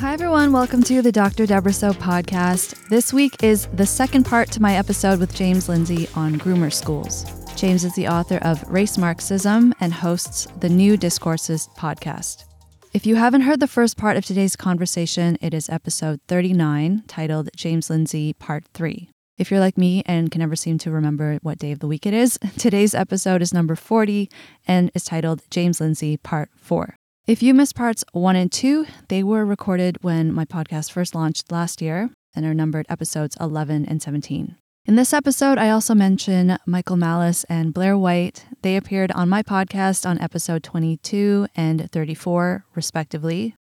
[0.00, 0.52] Hi, everyone.
[0.52, 1.44] Welcome to the Dr.
[1.44, 2.88] Debra Soh podcast.
[2.88, 7.26] This week is the second part to my episode with James Lindsay on groomer schools.
[7.56, 12.44] James is the author of Race Marxism and hosts the New Discourses podcast.
[12.94, 17.50] If you haven't heard the first part of today's conversation, it is episode 39, titled
[17.56, 19.10] James Lindsay Part 3.
[19.36, 22.06] If you're like me and can never seem to remember what day of the week
[22.06, 24.30] it is, today's episode is number 40
[24.64, 26.97] and is titled James Lindsay Part 4.
[27.28, 31.52] If you missed parts one and two, they were recorded when my podcast first launched
[31.52, 34.56] last year and are numbered episodes 11 and 17.
[34.86, 38.46] In this episode, I also mention Michael Malice and Blair White.
[38.62, 43.54] They appeared on my podcast on episode 22 and 34, respectively.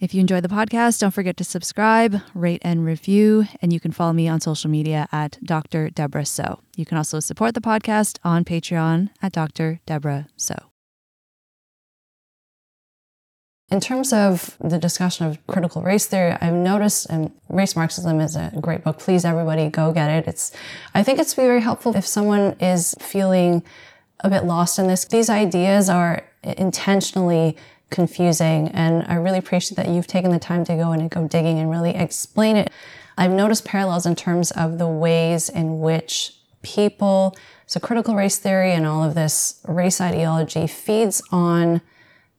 [0.00, 3.46] If you enjoy the podcast, don't forget to subscribe, rate, and review.
[3.62, 5.90] And you can follow me on social media at Dr.
[5.90, 6.58] Debra Soh.
[6.74, 9.78] You can also support the podcast on Patreon at Dr.
[9.86, 10.71] Debra Soh.
[13.72, 18.36] In terms of the discussion of critical race theory, I've noticed, and Race Marxism is
[18.36, 18.98] a great book.
[18.98, 20.28] Please, everybody, go get it.
[20.28, 20.52] It's,
[20.94, 23.62] I think it's very helpful if someone is feeling
[24.20, 25.06] a bit lost in this.
[25.06, 27.56] These ideas are intentionally
[27.88, 31.58] confusing, and I really appreciate that you've taken the time to go and go digging
[31.58, 32.70] and really explain it.
[33.16, 38.72] I've noticed parallels in terms of the ways in which people, so critical race theory
[38.72, 41.80] and all of this race ideology feeds on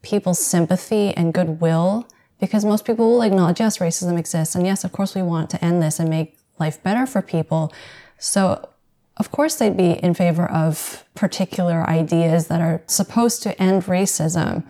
[0.03, 2.07] people's sympathy and goodwill
[2.39, 4.53] because most people will acknowledge, yes, racism exists.
[4.53, 7.73] And yes, of course, we want to end this and make life better for people.
[8.19, 8.69] So,
[9.17, 14.63] of course, they'd be in favor of particular ideas that are supposed to end racism.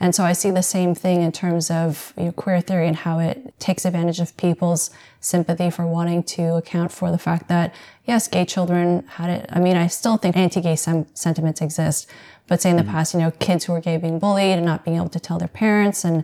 [0.00, 2.96] And so I see the same thing in terms of you know, queer theory and
[2.96, 4.90] how it takes advantage of people's
[5.20, 7.74] sympathy for wanting to account for the fact that,
[8.04, 9.46] yes, gay children had it.
[9.52, 12.08] I mean, I still think anti-gay sem- sentiments exist,
[12.46, 12.92] but say in the mm-hmm.
[12.92, 15.38] past, you know, kids who were gay being bullied and not being able to tell
[15.38, 16.22] their parents and,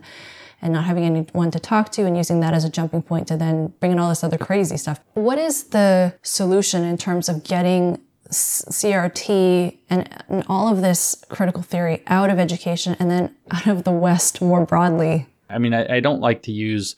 [0.61, 3.35] and not having anyone to talk to and using that as a jumping point to
[3.35, 5.01] then bring in all this other crazy stuff.
[5.15, 7.99] What is the solution in terms of getting
[8.31, 13.83] CRT and, and all of this critical theory out of education and then out of
[13.83, 15.27] the West more broadly.
[15.49, 16.95] I mean, I, I don't like to use,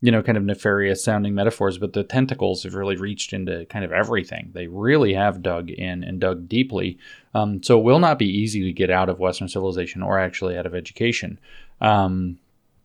[0.00, 3.84] you know, kind of nefarious sounding metaphors, but the tentacles have really reached into kind
[3.84, 4.50] of everything.
[4.52, 6.98] They really have dug in and dug deeply.
[7.34, 10.58] Um, so it will not be easy to get out of Western civilization or actually
[10.58, 11.38] out of education.
[11.80, 12.38] Um,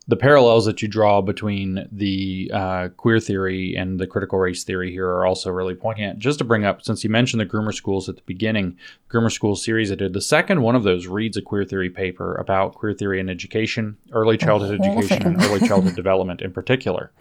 [0.08, 4.92] the parallels that you draw between the uh, queer theory and the critical race theory
[4.92, 6.18] here are also really poignant.
[6.18, 8.78] Just to bring up, since you mentioned the groomer schools at the beginning,
[9.12, 12.34] groomer school series I did, the second one of those reads a queer theory paper
[12.36, 17.12] about queer theory in education, early childhood oh, education, and early childhood development in particular.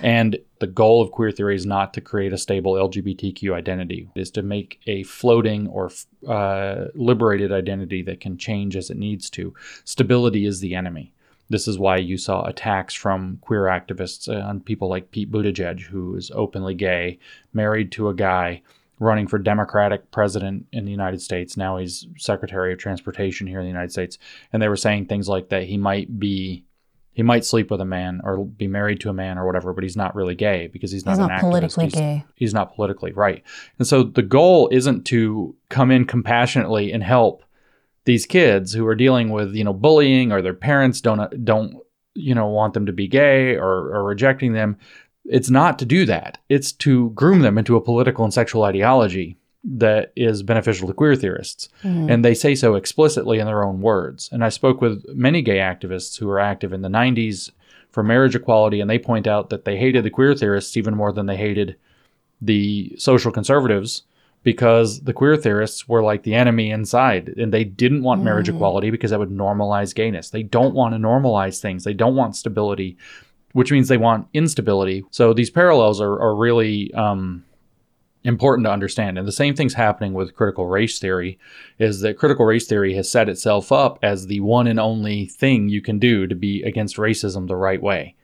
[0.00, 4.20] And the goal of queer theory is not to create a stable LGBTQ identity, it
[4.20, 5.90] is to make a floating or
[6.28, 9.52] uh, liberated identity that can change as it needs to.
[9.84, 11.12] Stability is the enemy.
[11.50, 15.80] This is why you saw attacks from queer activists uh, on people like Pete Buttigieg,
[15.80, 17.18] who is openly gay,
[17.52, 18.62] married to a guy
[19.00, 21.56] running for Democratic president in the United States.
[21.56, 24.16] Now he's Secretary of Transportation here in the United States.
[24.52, 26.64] And they were saying things like that he might be
[27.12, 29.82] he might sleep with a man or be married to a man or whatever, but
[29.82, 31.40] he's not really gay because he's not, he's not activist.
[31.40, 32.24] politically he's, gay.
[32.36, 33.42] He's not politically right.
[33.78, 37.42] And so the goal isn't to come in compassionately and help
[38.04, 41.76] these kids who are dealing with you know bullying or their parents don't don't
[42.14, 44.76] you know want them to be gay or, or rejecting them
[45.24, 46.38] it's not to do that.
[46.48, 51.14] It's to groom them into a political and sexual ideology that is beneficial to queer
[51.14, 51.68] theorists.
[51.82, 52.10] Mm-hmm.
[52.10, 54.28] and they say so explicitly in their own words.
[54.32, 57.50] And i spoke with many gay activists who were active in the 90s
[57.90, 61.12] for marriage equality and they point out that they hated the queer theorists even more
[61.12, 61.76] than they hated
[62.40, 64.04] the social conservatives
[64.42, 68.54] because the queer theorists were like the enemy inside and they didn't want marriage mm.
[68.54, 70.30] equality because that would normalize gayness.
[70.30, 71.84] They don't want to normalize things.
[71.84, 72.96] They don't want stability,
[73.52, 75.04] which means they want instability.
[75.10, 77.44] So these parallels are, are really um,
[78.24, 79.18] important to understand.
[79.18, 81.38] And the same thing's happening with critical race theory
[81.78, 85.68] is that critical race theory has set itself up as the one and only thing
[85.68, 88.14] you can do to be against racism the right way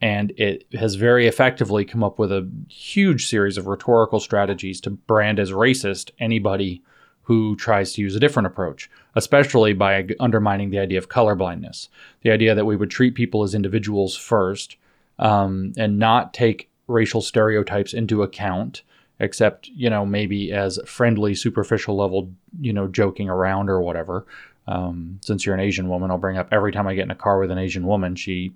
[0.00, 4.90] and it has very effectively come up with a huge series of rhetorical strategies to
[4.90, 6.82] brand as racist anybody
[7.22, 11.88] who tries to use a different approach, especially by undermining the idea of colorblindness,
[12.22, 14.76] the idea that we would treat people as individuals first
[15.18, 18.82] um, and not take racial stereotypes into account
[19.20, 24.26] except you know maybe as friendly superficial level you know joking around or whatever.
[24.66, 27.16] Um, since you're an asian woman i'll bring up every time i get in a
[27.16, 28.52] car with an asian woman she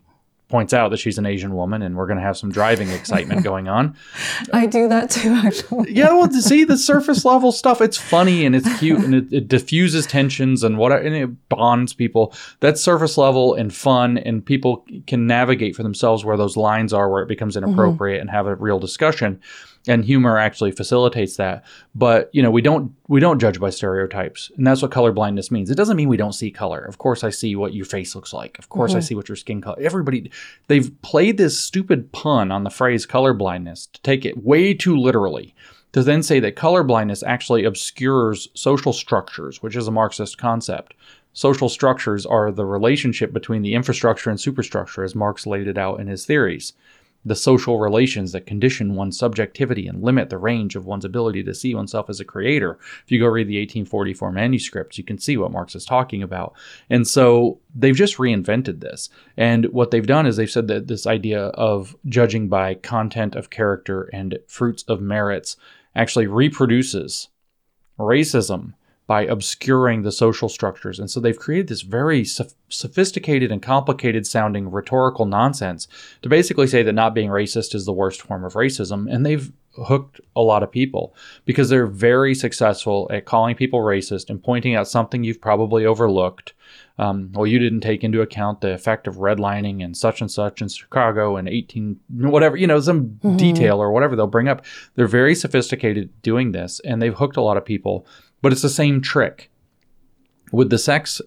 [0.49, 3.43] points out that she's an Asian woman and we're going to have some driving excitement
[3.44, 3.96] going on.
[4.52, 5.93] I do that too, actually.
[5.93, 9.32] yeah, well, to see the surface level stuff, it's funny and it's cute and it,
[9.32, 12.35] it diffuses tensions and what and it bonds people.
[12.61, 17.11] That's surface level and fun, and people can navigate for themselves where those lines are,
[17.11, 18.29] where it becomes inappropriate, mm-hmm.
[18.29, 19.41] and have a real discussion
[19.87, 21.65] and humor actually facilitates that.
[21.95, 25.51] But you know we don't we don't judge by stereotypes and that's what color blindness
[25.51, 25.71] means.
[25.71, 26.81] It doesn't mean we don't see color.
[26.81, 28.59] Of course i see what your face looks like.
[28.59, 28.99] Of course mm-hmm.
[28.99, 30.31] i see what your skin color everybody
[30.69, 34.97] they've played this stupid pun on the phrase color blindness to take it way too
[34.97, 35.55] literally
[35.93, 40.95] to then say that color blindness actually obscures social structures which is a marxist concept.
[41.37, 45.99] Social structures are the relationship between the infrastructure and superstructure as marx laid it out
[45.99, 46.75] in his theories
[47.25, 51.55] the social relations that condition one's subjectivity and limit the range of one's ability to
[51.55, 52.79] see oneself as a creator.
[53.05, 56.55] If you go read the 1844 manuscripts, you can see what Marx is talking about.
[56.91, 59.09] And so they've just reinvented this.
[59.37, 63.50] And what they've done is they've said that this idea of judging by content of
[63.50, 65.56] character and fruits of merits
[65.97, 67.29] actually reproduces
[67.99, 68.75] racism
[69.06, 70.99] by obscuring the social structures.
[70.99, 75.89] And so they've created this very sophisticated and complicated sounding rhetorical nonsense
[76.23, 79.12] to basically say that not being racist is the worst form of racism.
[79.12, 79.53] And they've
[79.83, 81.15] hooked a lot of people
[81.45, 86.55] because they're very successful at calling people racist and pointing out something you've probably overlooked.
[86.97, 90.62] Um, well, you didn't take into account the effect of redlining and such and such
[90.62, 93.37] in Chicago in 18, whatever, you know, some mm-hmm.
[93.37, 94.65] detail or whatever they'll bring up.
[94.95, 98.06] They're very sophisticated doing this and they've hooked a lot of people
[98.44, 99.50] but it's the same trick.
[100.52, 101.23] With the sex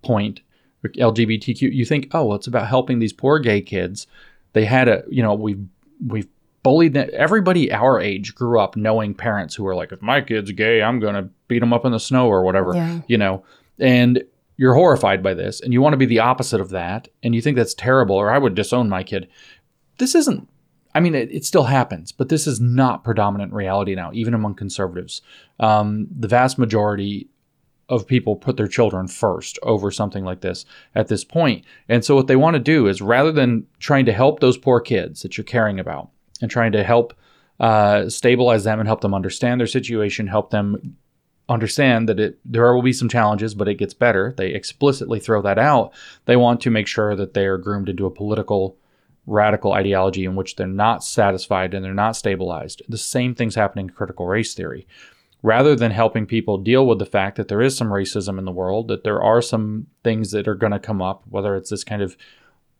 [0.00, 0.40] point,
[0.82, 4.06] LGBTQ, you think, oh, well, it's about helping these poor gay kids.
[4.54, 5.62] They had a, you know, we've
[6.06, 6.28] we've
[6.62, 7.10] bullied them.
[7.12, 10.98] Everybody our age grew up knowing parents who were like, if my kid's gay, I'm
[10.98, 13.02] gonna beat him up in the snow or whatever, yeah.
[13.06, 13.44] you know.
[13.78, 14.24] And
[14.56, 17.42] you're horrified by this, and you want to be the opposite of that, and you
[17.42, 19.28] think that's terrible, or I would disown my kid.
[19.98, 20.48] This isn't
[20.96, 24.54] I mean, it, it, still happens, but this is not predominant reality now, even among
[24.54, 25.20] conservatives.
[25.60, 27.28] Um, the vast majority
[27.90, 30.64] of people put their children first over something like this
[30.94, 31.66] at this point.
[31.86, 34.80] And so, what they want to do is rather than trying to help those poor
[34.80, 36.08] kids that you're caring about
[36.40, 37.12] and trying to help
[37.60, 40.96] uh, stabilize them and help them understand their situation, help them
[41.46, 44.32] understand that it there will be some challenges, but it gets better.
[44.34, 45.92] They explicitly throw that out.
[46.24, 48.78] They want to make sure that they are groomed into a political
[49.26, 52.82] radical ideology in which they're not satisfied and they're not stabilized.
[52.88, 54.86] The same thing's happening in critical race theory.
[55.42, 58.52] Rather than helping people deal with the fact that there is some racism in the
[58.52, 61.84] world, that there are some things that are going to come up, whether it's this
[61.84, 62.16] kind of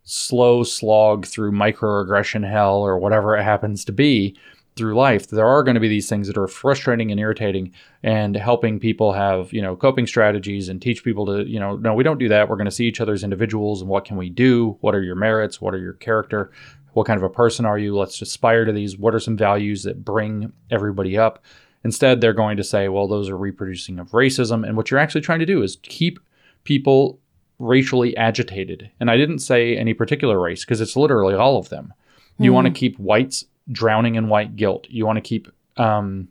[0.02, 4.36] slow slog through microaggression hell or whatever it happens to be,
[4.76, 8.36] through life, there are going to be these things that are frustrating and irritating and
[8.36, 12.04] helping people have, you know, coping strategies and teach people to, you know, no, we
[12.04, 12.48] don't do that.
[12.48, 14.76] We're going to see each other as individuals and what can we do?
[14.82, 15.60] What are your merits?
[15.60, 16.52] What are your character?
[16.92, 17.96] What kind of a person are you?
[17.96, 18.98] Let's aspire to these.
[18.98, 21.42] What are some values that bring everybody up?
[21.82, 24.66] Instead, they're going to say, well, those are reproducing of racism.
[24.66, 26.18] And what you're actually trying to do is keep
[26.64, 27.18] people
[27.58, 28.90] racially agitated.
[29.00, 31.94] And I didn't say any particular race because it's literally all of them.
[32.38, 32.54] You mm.
[32.54, 34.86] want to keep whites drowning in white guilt.
[34.88, 36.28] You want to keep um,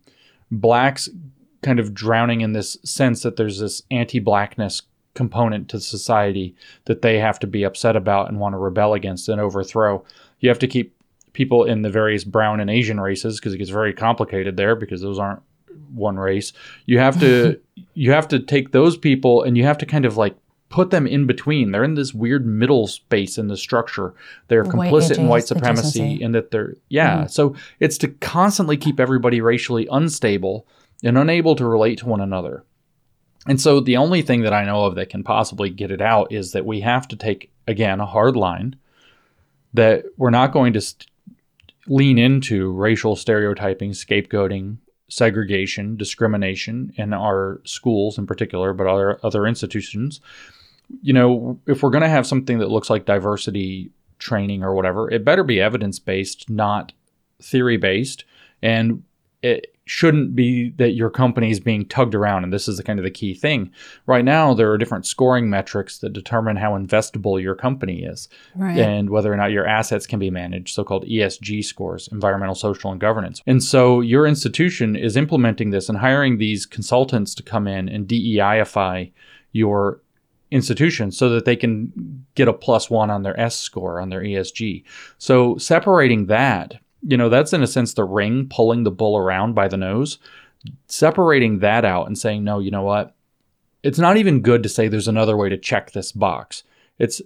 [0.52, 1.10] blacks
[1.62, 4.84] kind of drowning in this sense that there's this anti-blackness
[5.16, 6.56] component to society
[6.86, 10.04] that they have to be upset about and want to rebel against and overthrow.
[10.40, 10.94] You have to keep
[11.34, 15.02] people in the various brown and Asian races because it gets very complicated there because
[15.02, 15.42] those aren't
[15.94, 16.54] one race.
[16.86, 17.60] You have to
[17.94, 20.36] you have to take those people and you have to kind of like
[20.75, 21.72] put them in between.
[21.72, 24.14] They're in this weird middle space in the structure.
[24.50, 27.19] They're white complicit in white supremacy in that they're yeah.
[27.19, 27.28] Mm-hmm.
[27.28, 30.68] So it's to constantly keep everybody racially unstable
[31.02, 32.66] and unable to relate to one another.
[33.47, 36.33] And so the only thing that I know of that can possibly get it out
[36.33, 38.76] is that we have to take again a hard line
[39.73, 41.07] that we're not going to st-
[41.88, 49.47] lean into racial stereotyping, scapegoating, segregation, discrimination in our schools in particular, but other other
[49.47, 50.19] institutions
[51.01, 55.09] you know, if we're going to have something that looks like diversity training or whatever,
[55.11, 56.94] it better be evidence based, not
[57.42, 58.25] theory based.
[58.61, 59.04] And
[59.42, 62.44] it shouldn't be that your company is being tugged around.
[62.44, 63.71] And this is the kind of the key thing.
[64.07, 68.77] Right now, there are different scoring metrics that determine how investable your company is right.
[68.77, 72.92] and whether or not your assets can be managed, so called ESG scores, environmental, social,
[72.92, 73.44] and governance.
[73.45, 78.07] And so your institution is implementing this and hiring these consultants to come in and
[78.07, 79.11] DEIify
[79.51, 80.01] your
[80.52, 84.21] institution so that they can get a plus one on their S score on their
[84.21, 84.83] ESG.
[85.18, 89.54] So separating that, you know, that's in a sense the ring pulling the bull around
[89.54, 90.19] by the nose.
[90.87, 93.16] Separating that out and saying, no, you know what?
[93.83, 96.64] It's not even good to say there's another way to check this box.
[96.97, 97.21] It's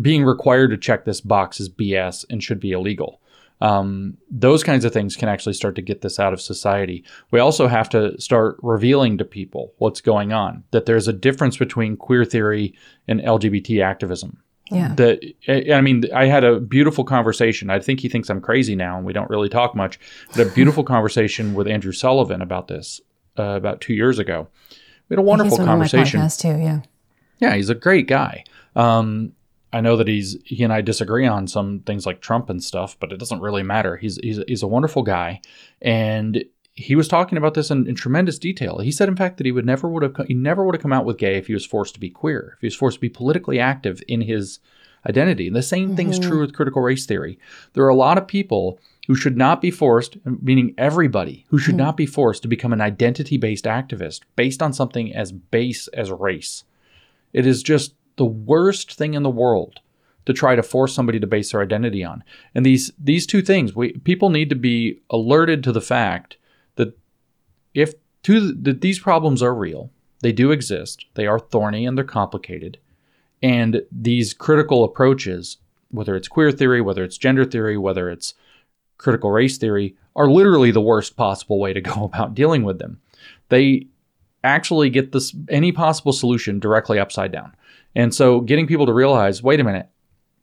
[0.00, 3.20] being required to check this box is BS and should be illegal.
[3.60, 7.04] Um, those kinds of things can actually start to get this out of society.
[7.30, 11.56] We also have to start revealing to people what's going on, that there's a difference
[11.56, 12.74] between queer theory
[13.08, 14.42] and LGBT activism.
[14.70, 14.94] Yeah.
[14.96, 17.70] That I mean, I had a beautiful conversation.
[17.70, 19.98] I think he thinks I'm crazy now, and we don't really talk much.
[20.34, 23.00] But a beautiful conversation with Andrew Sullivan about this
[23.38, 24.48] uh, about two years ago.
[25.08, 26.18] We had a wonderful He's conversation.
[26.18, 26.80] On my podcast too, yeah.
[27.38, 28.44] Yeah, he's a great guy.
[28.74, 29.32] Um,
[29.76, 32.96] I know that he's he and I disagree on some things like Trump and stuff,
[32.98, 33.98] but it doesn't really matter.
[33.98, 35.42] He's he's he's a wonderful guy,
[35.82, 36.42] and
[36.72, 38.78] he was talking about this in, in tremendous detail.
[38.78, 40.94] He said, in fact, that he would never would have he never would have come
[40.94, 43.00] out with gay if he was forced to be queer, if he was forced to
[43.02, 44.60] be politically active in his
[45.06, 45.46] identity.
[45.46, 45.96] And the same mm-hmm.
[45.96, 47.38] thing is true with critical race theory.
[47.74, 51.76] There are a lot of people who should not be forced, meaning everybody, who should
[51.76, 51.84] mm-hmm.
[51.84, 56.10] not be forced to become an identity based activist based on something as base as
[56.10, 56.64] race.
[57.34, 59.80] It is just the worst thing in the world
[60.26, 62.22] to try to force somebody to base their identity on.
[62.54, 66.36] And these these two things, we people need to be alerted to the fact
[66.74, 66.98] that
[67.74, 67.94] if
[68.24, 72.78] to, that these problems are real, they do exist, they are thorny and they're complicated,
[73.42, 75.58] and these critical approaches,
[75.90, 78.34] whether it's queer theory, whether it's gender theory, whether it's
[78.98, 83.00] critical race theory, are literally the worst possible way to go about dealing with them.
[83.48, 83.86] They
[84.42, 87.54] actually get this any possible solution directly upside down.
[87.96, 89.88] And so getting people to realize, wait a minute,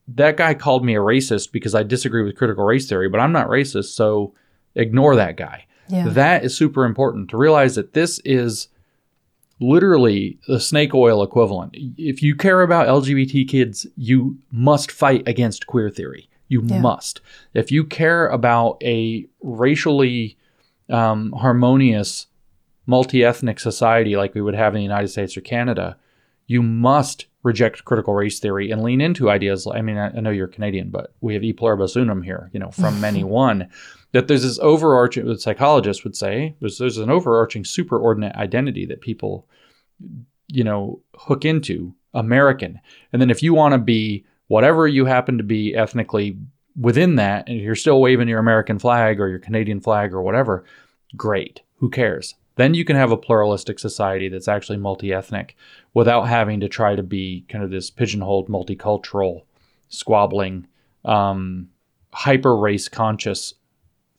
[0.07, 3.31] that guy called me a racist because I disagree with critical race theory, but I'm
[3.31, 4.33] not racist, so
[4.75, 5.65] ignore that guy.
[5.87, 6.09] Yeah.
[6.09, 8.69] That is super important to realize that this is
[9.59, 11.75] literally the snake oil equivalent.
[11.97, 16.29] If you care about LGBT kids, you must fight against queer theory.
[16.47, 16.79] You yeah.
[16.79, 17.21] must.
[17.53, 20.37] If you care about a racially
[20.89, 22.25] um, harmonious,
[22.87, 25.97] multi ethnic society like we would have in the United States or Canada,
[26.47, 29.67] you must reject critical race theory and lean into ideas.
[29.67, 32.59] I mean, I, I know you're Canadian, but we have e pluribus unum here, you
[32.59, 33.69] know, from many one
[34.13, 39.01] that there's this overarching, the psychologists would say, there's, there's an overarching superordinate identity that
[39.01, 39.47] people,
[40.47, 42.79] you know, hook into American.
[43.11, 46.37] And then if you want to be whatever you happen to be ethnically
[46.79, 50.63] within that, and you're still waving your American flag or your Canadian flag or whatever,
[51.17, 51.61] great.
[51.77, 52.35] Who cares?
[52.55, 55.55] Then you can have a pluralistic society that's actually multi ethnic
[55.93, 59.43] without having to try to be kind of this pigeonholed, multicultural,
[59.89, 60.67] squabbling,
[61.05, 61.69] um,
[62.13, 63.55] hyper race conscious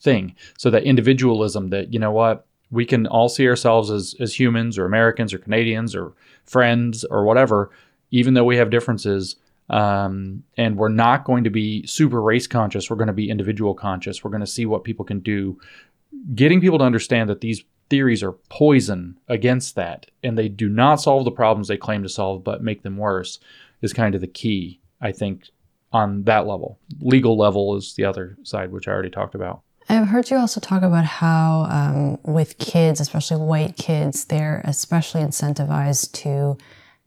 [0.01, 0.35] thing.
[0.59, 4.79] So that individualism that, you know what, we can all see ourselves as, as humans
[4.79, 6.13] or Americans or Canadians or
[6.45, 7.71] friends or whatever,
[8.11, 9.37] even though we have differences.
[9.71, 12.91] Um, and we're not going to be super race conscious.
[12.91, 14.23] We're going to be individual conscious.
[14.23, 15.59] We're going to see what people can do.
[16.35, 20.97] Getting people to understand that these theories are poison against that and they do not
[20.97, 23.39] solve the problems they claim to solve but make them worse
[23.83, 25.49] is kind of the key, I think,
[25.93, 26.79] on that level.
[27.01, 29.63] Legal level is the other side, which I already talked about.
[29.89, 35.21] I've heard you also talk about how, um, with kids, especially white kids, they're especially
[35.21, 36.57] incentivized to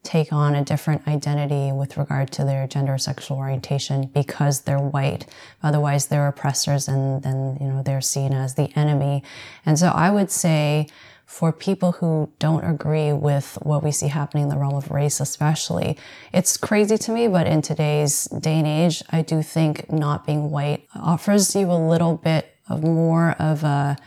[0.08, 4.80] take on a different identity with regard to their gender or sexual orientation because they're
[4.80, 5.26] white.
[5.62, 9.22] Otherwise, they're oppressors and then, you know, they're seen as the enemy.
[9.66, 10.88] And so I would say,
[11.26, 15.20] for people who don't agree with what we see happening in the realm of race,
[15.20, 15.98] especially.
[16.34, 20.52] It's crazy to me, but in today's day and age, I do think not being
[20.52, 23.98] white offers you a little bit of more of a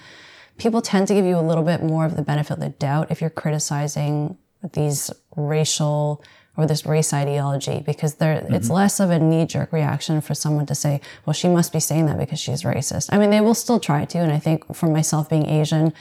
[0.57, 3.11] people tend to give you a little bit more of the benefit of the doubt
[3.11, 4.39] if you're criticizing
[4.73, 6.23] these racial
[6.57, 8.55] or this race ideology because there mm-hmm.
[8.55, 12.07] it's less of a knee-jerk reaction for someone to say well she must be saying
[12.07, 14.87] that because she's racist i mean they will still try to and i think for
[14.87, 15.93] myself being asian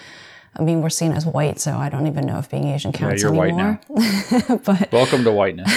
[0.58, 3.22] I mean, we're seen as white, so I don't even know if being Asian counts
[3.22, 3.80] yeah, you're anymore.
[3.88, 4.58] white now.
[4.66, 5.72] but welcome to whiteness.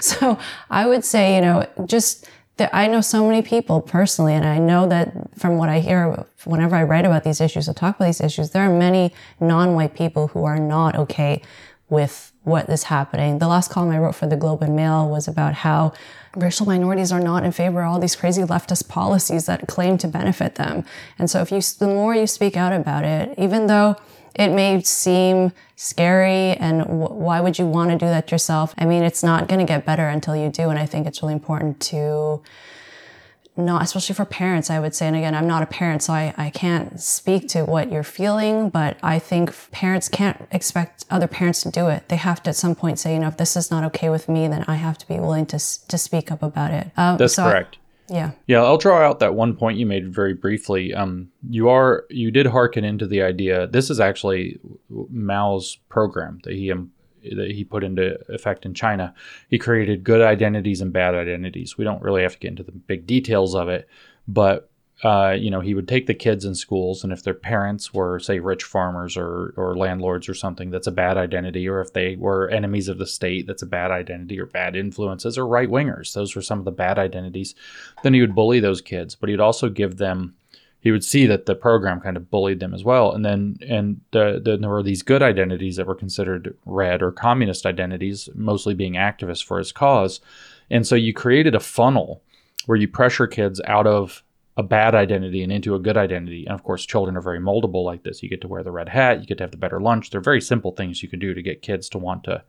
[0.00, 0.38] so
[0.70, 4.58] I would say, you know, just that I know so many people personally, and I
[4.58, 8.06] know that from what I hear, whenever I write about these issues or talk about
[8.06, 11.42] these issues, there are many non-white people who are not okay
[11.90, 13.38] with what is happening.
[13.38, 15.92] The last column I wrote for the Globe and Mail was about how
[16.36, 20.08] racial minorities are not in favor of all these crazy leftist policies that claim to
[20.08, 20.84] benefit them.
[21.18, 23.96] And so if you, the more you speak out about it, even though
[24.34, 28.74] it may seem scary and w- why would you want to do that yourself?
[28.78, 30.70] I mean, it's not going to get better until you do.
[30.70, 32.40] And I think it's really important to
[33.58, 36.32] not, especially for parents, I would say, and again, I'm not a parent, so I,
[36.38, 41.62] I can't speak to what you're feeling, but I think parents can't expect other parents
[41.62, 42.08] to do it.
[42.08, 44.28] They have to at some point say, you know, if this is not okay with
[44.28, 46.90] me, then I have to be willing to, to speak up about it.
[46.96, 47.78] Um, That's so correct.
[48.08, 48.30] Yeah.
[48.46, 50.94] Yeah, I'll draw out that one point you made very briefly.
[50.94, 53.66] Um, you are you did hearken into the idea.
[53.66, 56.68] This is actually Mao's program that he
[57.22, 59.14] that he put into effect in China.
[59.48, 61.76] He created good identities and bad identities.
[61.76, 63.88] We don't really have to get into the big details of it,
[64.26, 64.70] but
[65.04, 68.18] uh, you know, he would take the kids in schools, and if their parents were,
[68.18, 71.68] say, rich farmers or or landlords or something, that's a bad identity.
[71.68, 74.40] Or if they were enemies of the state, that's a bad identity.
[74.40, 77.54] Or bad influences, or right wingers, those were some of the bad identities.
[78.02, 80.34] Then he would bully those kids, but he'd also give them.
[80.80, 84.00] He would see that the program kind of bullied them as well, and then and
[84.12, 88.74] the, the, there were these good identities that were considered red or communist identities, mostly
[88.74, 90.20] being activists for his cause,
[90.70, 92.22] and so you created a funnel
[92.66, 94.22] where you pressure kids out of
[94.58, 96.44] a bad identity and into a good identity.
[96.44, 98.24] And of course, children are very moldable like this.
[98.24, 100.10] You get to wear the red hat, you get to have the better lunch.
[100.10, 102.42] They're very simple things you can do to get kids to want to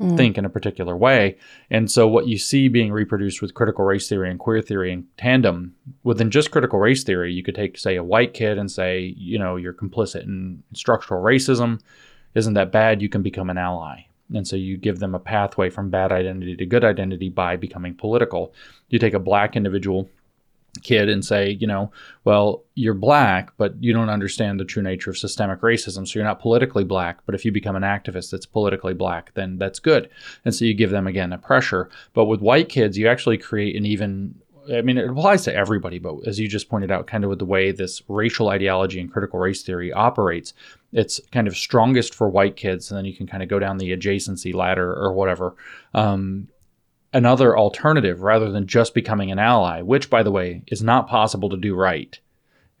[0.00, 0.16] mm.
[0.16, 1.36] think in a particular way.
[1.70, 5.06] And so, what you see being reproduced with critical race theory and queer theory in
[5.16, 9.14] tandem, within just critical race theory, you could take, say, a white kid and say,
[9.16, 11.80] you know, you're complicit in structural racism.
[12.34, 13.02] Isn't that bad?
[13.02, 14.06] You can become an ally.
[14.32, 17.94] And so you give them a pathway from bad identity to good identity by becoming
[17.94, 18.54] political.
[18.88, 20.08] You take a black individual
[20.82, 21.90] kid and say, you know,
[22.24, 26.06] well, you're black, but you don't understand the true nature of systemic racism.
[26.06, 27.20] So you're not politically black.
[27.26, 30.08] But if you become an activist that's politically black, then that's good.
[30.44, 31.90] And so you give them again a pressure.
[32.12, 34.34] But with white kids, you actually create an even
[34.72, 37.38] I mean, it applies to everybody, but as you just pointed out, kind of with
[37.38, 40.54] the way this racial ideology and critical race theory operates,
[40.92, 43.78] it's kind of strongest for white kids, and then you can kind of go down
[43.78, 45.54] the adjacency ladder or whatever.
[45.92, 46.48] Um,
[47.14, 51.48] another alternative rather than just becoming an ally, which, by the way, is not possible
[51.48, 52.18] to do right.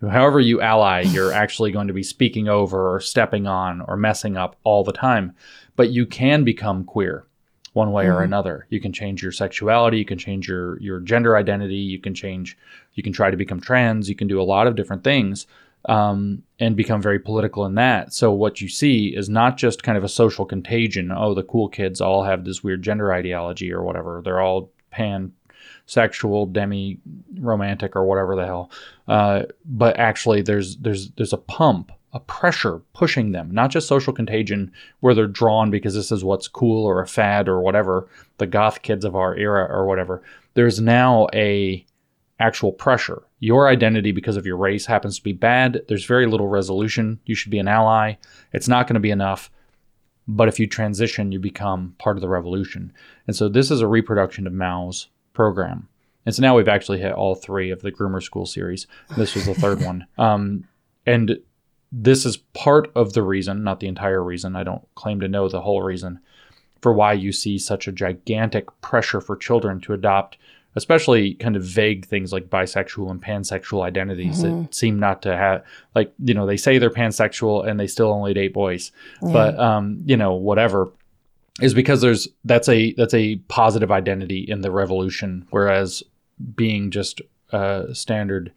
[0.02, 4.36] However, you ally, you're actually going to be speaking over or stepping on or messing
[4.36, 5.34] up all the time.
[5.76, 7.26] But you can become queer
[7.72, 8.12] one way mm-hmm.
[8.12, 8.66] or another.
[8.68, 12.58] You can change your sexuality, you can change your, your gender identity, you can change,
[12.94, 15.46] you can try to become trans, you can do a lot of different things
[15.86, 18.12] um, and become very political in that.
[18.12, 21.12] So what you see is not just kind of a social contagion.
[21.14, 24.22] Oh, the cool kids all have this weird gender ideology or whatever.
[24.24, 26.98] They're all pansexual, demi
[27.38, 28.70] romantic, or whatever the hell.
[29.08, 33.50] Uh, but actually, there's there's there's a pump, a pressure pushing them.
[33.50, 37.48] Not just social contagion where they're drawn because this is what's cool or a fad
[37.48, 38.08] or whatever.
[38.38, 40.22] The goth kids of our era or whatever.
[40.54, 41.84] There's now a
[42.40, 43.22] actual pressure.
[43.44, 45.82] Your identity because of your race happens to be bad.
[45.86, 47.20] There's very little resolution.
[47.26, 48.14] You should be an ally.
[48.54, 49.50] It's not going to be enough.
[50.26, 52.90] But if you transition, you become part of the revolution.
[53.26, 55.88] And so this is a reproduction of Mao's program.
[56.24, 58.86] And so now we've actually hit all three of the groomer school series.
[59.14, 60.06] This was the third one.
[60.16, 60.66] Um,
[61.04, 61.38] and
[61.92, 64.56] this is part of the reason, not the entire reason.
[64.56, 66.18] I don't claim to know the whole reason
[66.80, 70.38] for why you see such a gigantic pressure for children to adopt
[70.76, 74.62] especially kind of vague things like bisexual and pansexual identities mm-hmm.
[74.62, 78.12] that seem not to have like you know they say they're pansexual and they still
[78.12, 79.32] only date boys yeah.
[79.32, 80.90] but um you know whatever
[81.60, 86.02] is because there's that's a that's a positive identity in the revolution whereas
[86.54, 87.20] being just
[87.52, 88.52] a standard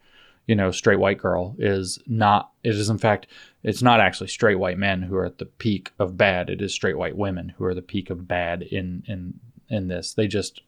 [0.46, 3.28] you know straight white girl is not it is in fact
[3.62, 6.72] it's not actually straight white men who are at the peak of bad it is
[6.72, 9.34] straight white women who are the peak of bad in in
[9.68, 10.62] in this they just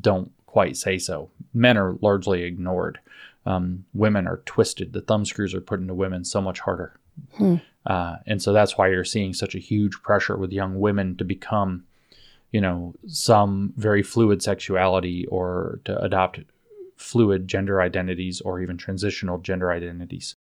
[0.00, 1.28] don't quite say so.
[1.52, 3.00] Men are largely ignored.
[3.44, 4.92] Um, women are twisted.
[4.92, 6.94] The thumb screws are put into women so much harder.
[7.36, 7.56] Hmm.
[7.84, 11.24] Uh, and so that's why you're seeing such a huge pressure with young women to
[11.24, 11.82] become,
[12.52, 16.38] you know, some very fluid sexuality or to adopt
[16.96, 20.36] fluid gender identities or even transitional gender identities.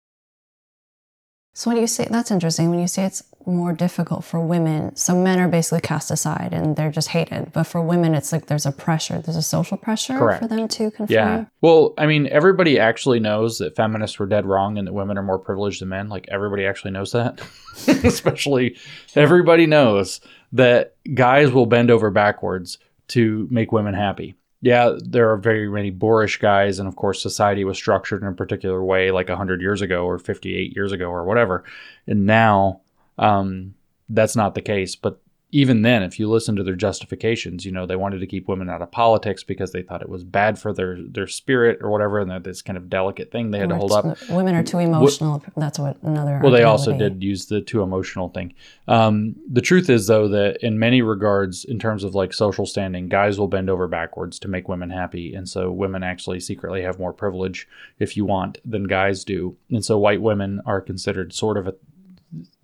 [1.55, 5.15] So when you say that's interesting, when you say it's more difficult for women, so
[5.21, 8.67] men are basically cast aside and they're just hated, but for women, it's like there's
[8.67, 10.43] a pressure, there's a social pressure Correct.
[10.43, 11.09] for them to conform.
[11.09, 11.45] Yeah.
[11.61, 15.23] Well, I mean, everybody actually knows that feminists were dead wrong and that women are
[15.23, 16.09] more privileged than men.
[16.09, 17.41] Like everybody actually knows that.
[17.87, 18.77] Especially
[19.15, 20.21] everybody knows
[20.53, 22.79] that guys will bend over backwards
[23.09, 27.65] to make women happy yeah, there are very many boorish guys, and of course, society
[27.65, 31.25] was structured in a particular way, like hundred years ago or fifty-eight years ago or
[31.25, 31.65] whatever.
[32.07, 32.81] And now,
[33.19, 33.75] um,
[34.09, 34.97] that's not the case.
[34.97, 35.21] But
[35.55, 38.71] even then, if you listen to their justifications, you know, they wanted to keep women
[38.71, 42.21] out of politics because they thought it was bad for their their spirit or whatever,
[42.21, 44.19] and that this kind of delicate thing they had to hold up.
[44.31, 45.45] Women are too emotional.
[45.55, 46.41] That's what another.
[46.43, 48.55] Well, they also did use the too emotional thing.
[48.89, 53.09] Um, the truth is, though, that in many regards, in terms of like social standing,
[53.11, 56.99] guys will bend over backwards to make women happy, and so women actually secretly have
[56.99, 61.59] more privilege, if you want, than guys do, and so white women are considered sort
[61.59, 61.75] of a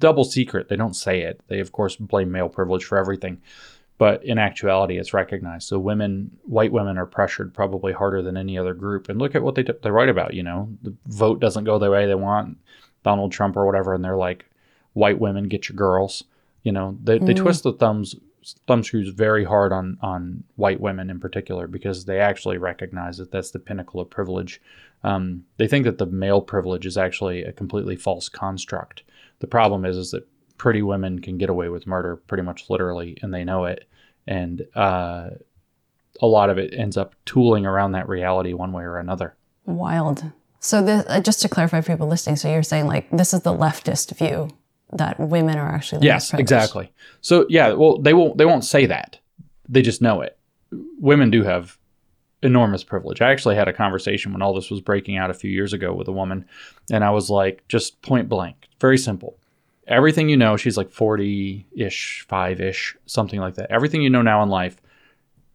[0.00, 0.68] double secret.
[0.68, 1.40] They don't say it.
[1.48, 3.40] They, of course, blame male privilege for everything.
[3.98, 5.66] But in actuality, it's recognized.
[5.66, 9.08] So women, white women, are pressured probably harder than any other group.
[9.08, 10.34] And look at what they they write about.
[10.34, 12.58] You know, the vote doesn't go the way they want.
[13.02, 14.44] Donald Trump or whatever, and they're like,
[14.92, 16.24] white women get your girls.
[16.62, 17.26] You know, they, mm.
[17.26, 18.14] they twist the thumbs
[18.66, 23.30] thumb screws very hard on on white women in particular because they actually recognize that
[23.30, 24.60] that's the pinnacle of privilege.
[25.04, 29.02] Um, they think that the male privilege is actually a completely false construct.
[29.40, 33.16] The problem is is that pretty women can get away with murder pretty much literally,
[33.22, 33.88] and they know it.
[34.26, 35.30] And uh,
[36.20, 39.36] a lot of it ends up tooling around that reality one way or another.
[39.64, 40.24] Wild.
[40.60, 43.42] So this, uh, just to clarify for people listening, so you're saying like this is
[43.42, 44.50] the leftist view
[44.92, 48.64] that women are actually the yes most exactly so yeah well they won't they won't
[48.64, 49.18] say that
[49.68, 50.38] they just know it
[50.98, 51.78] women do have
[52.42, 55.50] enormous privilege i actually had a conversation when all this was breaking out a few
[55.50, 56.44] years ago with a woman
[56.90, 59.36] and i was like just point blank very simple
[59.86, 64.48] everything you know she's like 40-ish 5-ish something like that everything you know now in
[64.48, 64.80] life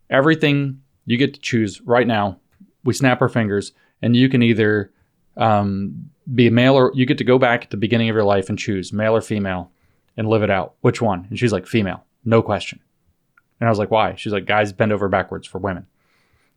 [0.10, 2.38] everything you get to choose right now
[2.84, 4.92] we snap our fingers and you can either
[5.38, 8.26] um, be a male or you get to go back at the beginning of your
[8.26, 9.72] life and choose male or female
[10.18, 10.76] and live it out.
[10.82, 11.26] Which one?
[11.30, 12.80] And she's like, female, no question.
[13.60, 14.16] And I was like, why?
[14.16, 15.88] She's like, guys bend over backwards for women.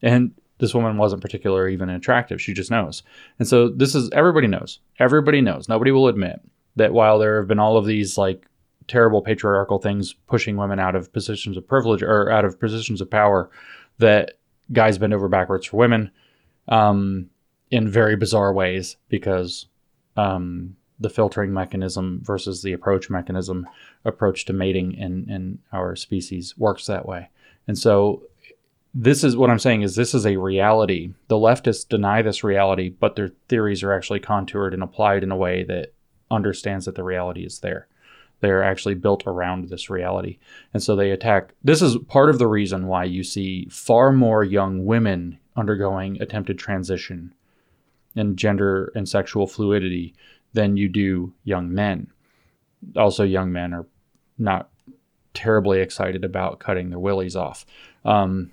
[0.02, 2.40] And this woman wasn't particularly even attractive.
[2.40, 3.02] She just knows.
[3.38, 4.80] And so this is everybody knows.
[4.98, 5.68] Everybody knows.
[5.68, 6.40] Nobody will admit
[6.76, 8.46] that while there have been all of these like
[8.88, 13.10] terrible patriarchal things pushing women out of positions of privilege or out of positions of
[13.10, 13.50] power,
[13.98, 14.38] that
[14.72, 16.10] guys bend over backwards for women.
[16.68, 17.30] Um,
[17.70, 19.66] in very bizarre ways because
[20.16, 23.66] um, the filtering mechanism versus the approach mechanism
[24.04, 27.28] approach to mating in, in our species works that way.
[27.68, 28.22] And so
[28.98, 31.12] this is what I'm saying is this is a reality.
[31.28, 35.36] The leftists deny this reality, but their theories are actually contoured and applied in a
[35.36, 35.92] way that
[36.30, 37.88] understands that the reality is there.
[38.40, 40.38] They're actually built around this reality.
[40.72, 41.52] And so they attack.
[41.62, 46.58] This is part of the reason why you see far more young women undergoing attempted
[46.58, 47.34] transition
[48.14, 50.14] and gender and sexual fluidity
[50.54, 52.10] than you do young men.
[52.96, 53.86] Also, young men are
[54.38, 54.70] not
[55.34, 57.66] terribly excited about cutting their willies off.
[58.06, 58.52] Um,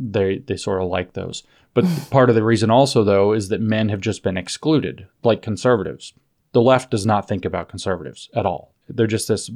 [0.00, 1.44] they they sort of like those.
[1.74, 5.42] But part of the reason also though is that men have just been excluded, like
[5.42, 6.14] conservatives.
[6.52, 8.74] The left does not think about conservatives at all.
[8.88, 9.50] They're just this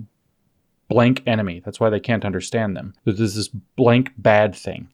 [0.89, 1.61] blank enemy.
[1.65, 2.95] That's why they can't understand them.
[3.05, 4.89] There's this blank bad thing.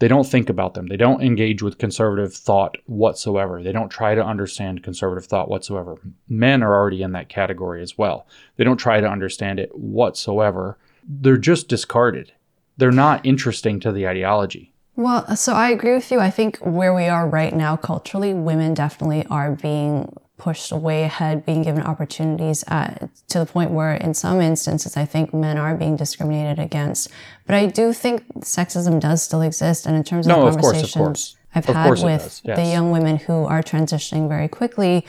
[0.00, 0.88] They don't think about them.
[0.88, 3.62] They don't engage with conservative thought whatsoever.
[3.62, 5.96] They don't try to understand conservative thought whatsoever.
[6.28, 8.26] Men are already in that category as well.
[8.56, 10.78] They don't try to understand it whatsoever.
[11.06, 12.32] They're just discarded.
[12.76, 14.73] They're not interesting to the ideology.
[14.96, 16.20] Well, so I agree with you.
[16.20, 21.44] I think where we are right now culturally, women definitely are being pushed way ahead,
[21.46, 25.76] being given opportunities at, to the point where, in some instances, I think men are
[25.76, 27.08] being discriminated against.
[27.46, 29.86] But I do think sexism does still exist.
[29.86, 31.36] And in terms No, of of course, of conversations course.
[31.54, 32.56] I've Of had with yes.
[32.56, 35.06] the young women who are transitioning very quickly,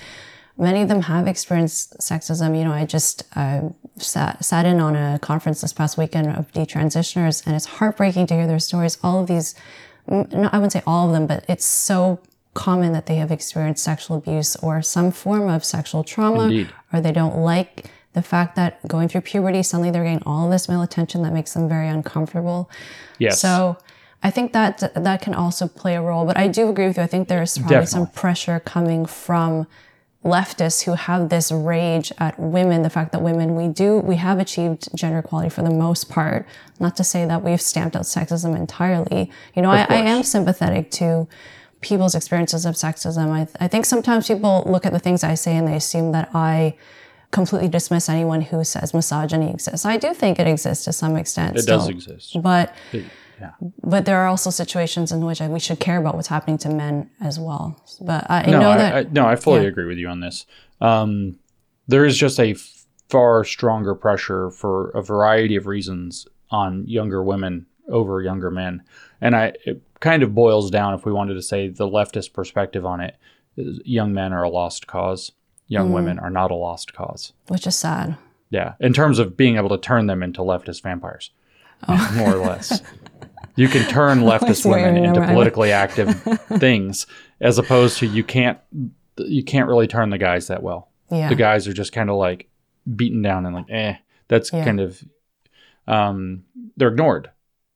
[0.57, 2.57] many of them have experienced sexism.
[2.57, 6.51] You know, I just uh, sat, sat in on a conference this past weekend of
[6.53, 8.97] detransitioners, and it's heartbreaking to hear their stories.
[9.03, 9.55] All of these,
[10.07, 12.19] no, I wouldn't say all of them, but it's so
[12.53, 16.69] common that they have experienced sexual abuse or some form of sexual trauma, Indeed.
[16.93, 20.69] or they don't like the fact that going through puberty, suddenly they're getting all this
[20.69, 22.69] male attention that makes them very uncomfortable.
[23.19, 23.41] Yes.
[23.41, 23.77] So
[24.23, 26.25] I think that that can also play a role.
[26.25, 27.03] But I do agree with you.
[27.03, 29.67] I think there's probably some pressure coming from
[30.25, 32.81] leftists who have this rage at women.
[32.81, 36.47] The fact that women, we do, we have achieved gender equality for the most part.
[36.79, 39.31] Not to say that we've stamped out sexism entirely.
[39.55, 41.27] You know, I, I am sympathetic to
[41.81, 43.29] people's experiences of sexism.
[43.29, 46.31] I, I think sometimes people look at the things I say and they assume that
[46.33, 46.75] I
[47.29, 49.85] completely dismiss anyone who says misogyny exists.
[49.85, 51.55] I do think it exists to some extent.
[51.57, 51.79] It still.
[51.79, 52.41] does exist.
[52.41, 53.05] But It-
[53.39, 53.51] yeah.
[53.83, 57.09] but there are also situations in which we should care about what's happening to men
[57.21, 57.81] as well.
[58.01, 59.67] But I, no, know I, that I, no, I fully yeah.
[59.67, 60.45] agree with you on this.
[60.81, 61.37] Um,
[61.87, 62.55] there is just a
[63.09, 68.81] far stronger pressure for a variety of reasons on younger women over younger men,
[69.21, 72.85] and I it kind of boils down, if we wanted to say the leftist perspective
[72.85, 73.15] on it,
[73.57, 75.31] is young men are a lost cause.
[75.67, 75.93] Young Mm.
[75.93, 77.33] women are not a lost cause.
[77.47, 78.17] which is sad.
[78.51, 81.31] Yeah, in terms of being able to turn them into leftist vampires,
[81.87, 82.81] more or less.
[83.55, 86.21] You can turn leftist women into politically active
[86.59, 87.07] things,
[87.41, 88.59] as opposed to you can't
[89.17, 90.89] you can't really turn the guys that well.
[91.11, 91.29] Yeah.
[91.29, 92.49] The guys are just kind of like
[92.95, 93.95] beaten down and like, eh.
[94.27, 94.65] That's Yeah.
[94.65, 95.03] kind of
[95.87, 96.43] um,
[96.77, 97.29] they're ignored.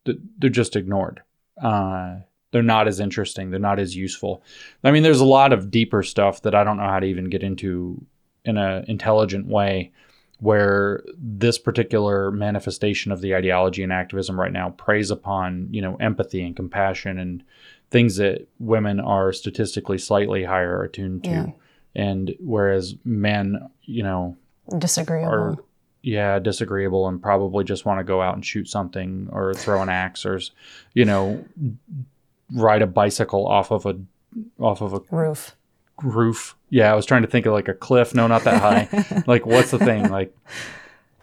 [0.06, 1.22] They're just ignored.
[1.62, 2.18] Uh,
[2.52, 3.52] they're not as interesting.
[3.52, 4.42] They're not as useful.
[4.84, 7.30] I mean, there's a lot of deeper stuff that I don't know how to even
[7.30, 8.04] get into
[8.44, 9.92] in an intelligent way
[10.40, 15.96] where this particular manifestation of the ideology and activism right now preys upon you know
[15.98, 17.44] empathy and compassion and
[17.92, 21.46] things that women are statistically slightly higher attuned to Yeah.
[21.96, 24.38] and whereas men you know
[24.78, 25.34] Disagreeable.
[25.34, 25.58] are
[26.02, 29.90] yeah, disagreeable and probably just want to go out and shoot something or throw an
[29.90, 30.40] axe or,
[30.94, 31.44] you know,
[32.54, 33.98] ride a bicycle off of a
[34.60, 35.56] off of a Roof.
[36.04, 36.56] Roof.
[36.70, 38.14] Yeah, I was trying to think of like a cliff.
[38.14, 39.24] No, not that high.
[39.28, 40.10] like, what's the thing?
[40.10, 40.36] Like,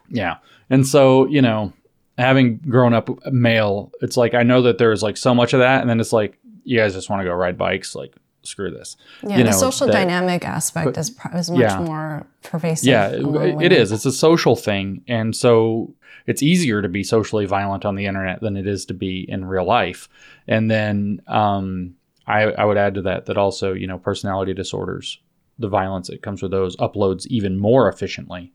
[0.08, 0.36] yeah.
[0.70, 1.72] And so, you know,
[2.18, 5.80] having grown up male, it's like I know that there's like so much of that,
[5.80, 7.94] and then it's like you guys just want to go ride bikes.
[7.94, 8.96] Like, screw this.
[9.22, 11.80] Yeah, You the social that- dynamic aspect is, pr- is much yeah.
[11.80, 12.86] more pervasive.
[12.86, 13.92] Yeah, it, it is.
[13.92, 15.94] It's a social thing, and so
[16.26, 19.44] it's easier to be socially violent on the internet than it is to be in
[19.44, 20.08] real life.
[20.48, 21.94] And then um,
[22.26, 25.20] I, I would add to that that also, you know, personality disorders,
[25.58, 28.52] the violence that comes with those, uploads even more efficiently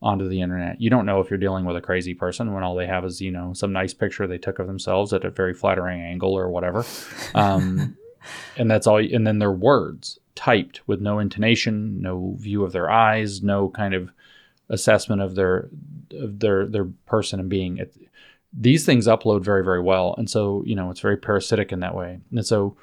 [0.00, 0.80] onto the internet.
[0.80, 3.20] You don't know if you're dealing with a crazy person when all they have is,
[3.20, 6.48] you know, some nice picture they took of themselves at a very flattering angle or
[6.48, 6.84] whatever.
[7.34, 7.96] Um,
[8.56, 8.98] and that's all.
[8.98, 13.94] And then their words typed with no intonation, no view of their eyes, no kind
[13.94, 14.12] of
[14.68, 15.68] assessment of their
[16.12, 17.78] of their their person and being.
[17.78, 17.94] It,
[18.52, 21.94] these things upload very very well, and so you know it's very parasitic in that
[21.94, 22.20] way.
[22.30, 22.76] And so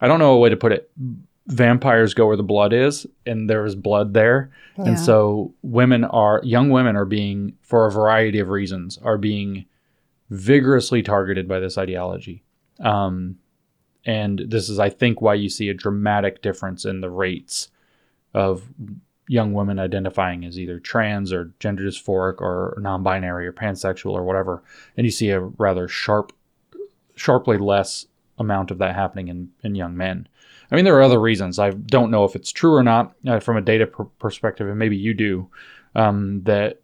[0.00, 0.90] I don't know a way to put it.
[1.46, 4.50] Vampires go where the blood is, and there is blood there.
[4.78, 4.84] Yeah.
[4.84, 9.66] And so women are young women are being for a variety of reasons are being
[10.30, 12.44] vigorously targeted by this ideology.
[12.78, 13.38] Um,
[14.06, 17.68] and this is, I think, why you see a dramatic difference in the rates
[18.32, 18.62] of
[19.26, 24.62] young women identifying as either trans or gender dysphoric or non-binary or pansexual or whatever.
[24.96, 26.32] And you see a rather sharp,
[27.16, 28.06] sharply less
[28.40, 30.26] amount of that happening in, in young men.
[30.72, 31.58] I mean, there are other reasons.
[31.58, 34.78] I don't know if it's true or not uh, from a data per- perspective, and
[34.78, 35.48] maybe you do,
[35.94, 36.80] um, that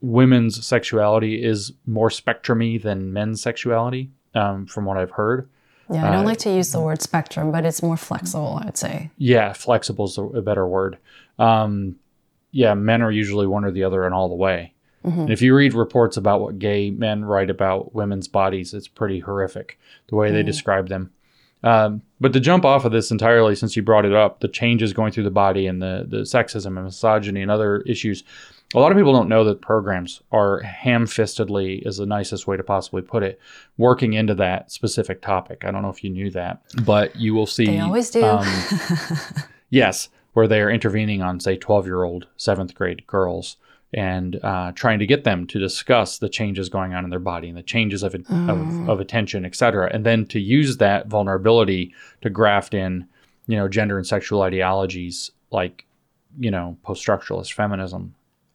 [0.00, 5.48] women's sexuality is more spectrumy than men's sexuality, um, from what I've heard.
[5.90, 8.76] Yeah, I don't Uh, like to use the word spectrum, but it's more flexible, I'd
[8.76, 9.10] say.
[9.16, 10.98] Yeah, flexible is a a better word.
[11.38, 11.96] Um,
[12.50, 14.72] yeah, men are usually one or the other and all the way.
[15.04, 19.20] And if you read reports about what gay men write about women's bodies, it's pretty
[19.20, 21.10] horrific the way they describe them.
[21.62, 24.92] Um, but to jump off of this entirely, since you brought it up, the changes
[24.92, 28.22] going through the body and the, the sexism and misogyny and other issues,
[28.74, 32.56] a lot of people don't know that programs are ham fistedly, is the nicest way
[32.56, 33.40] to possibly put it,
[33.76, 35.64] working into that specific topic.
[35.64, 37.66] I don't know if you knew that, but you will see.
[37.66, 38.24] They always do.
[38.24, 38.46] um,
[39.70, 43.56] yes, where they are intervening on, say, 12 year old seventh grade girls
[43.92, 47.48] and uh, trying to get them to discuss the changes going on in their body
[47.48, 49.90] and the changes of, of, of attention, et cetera.
[49.92, 53.08] And then to use that vulnerability to graft in,
[53.48, 55.86] you know, gender and sexual ideologies like,
[56.38, 58.14] you know, post structuralist feminism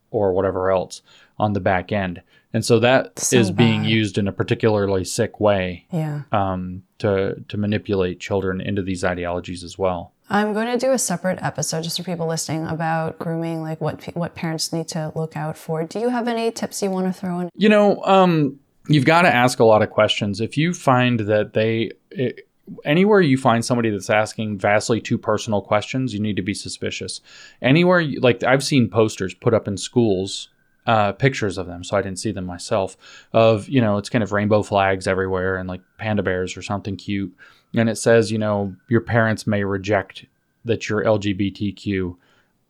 [0.10, 1.02] or whatever else
[1.38, 2.22] on the back end.
[2.54, 3.89] And so that is So being bad.
[3.89, 6.22] used in a particularly sick way Yeah.
[6.32, 10.12] um, to, to manipulate children into these ideologies as well.
[10.29, 14.03] I'm going to do a separate episode just for people listening about grooming, like what
[14.15, 15.83] what parents need to look out for.
[15.83, 17.49] Do you have any tips you want to throw in?
[17.55, 20.41] You know, um, you've got to ask a lot of questions.
[20.41, 22.47] If you find that they, it,
[22.86, 27.21] anywhere you find somebody that's asking vastly too personal questions, you need to be suspicious.
[27.62, 30.49] Anywhere, you, like I've seen posters put up in schools,
[30.88, 32.97] uh, pictures of them, so I didn't see them myself.
[33.33, 36.95] Of you know, it's kind of rainbow flags everywhere and like panda bears or something
[36.95, 37.36] cute,
[37.73, 40.25] and it says, you know, your parents may reject
[40.65, 42.15] that you're LGBTQ.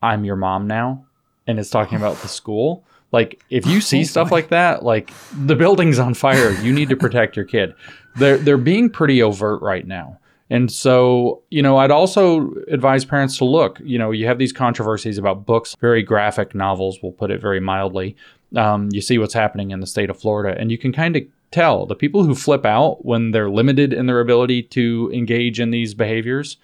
[0.01, 1.05] I'm your mom now,
[1.47, 2.83] and it's talking about the school.
[3.11, 5.13] Like if you see Oh, stuff like that, like
[5.45, 7.75] the building's on fire, you need to protect your kid.
[8.15, 10.19] They're they're being pretty overt right now.
[10.49, 13.79] And so, you know, I'd also advise parents to look.
[13.83, 17.59] You know, you have these controversies about books, very graphic novels, we'll put it very
[17.59, 18.15] mildly.
[18.55, 21.23] Um, you see what's happening in the state of Florida, and you can kind of
[21.53, 25.69] tell the people who flip out when they're limited in their ability to engage in
[25.69, 26.57] these behaviors.